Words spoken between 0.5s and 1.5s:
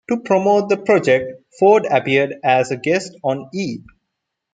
the project,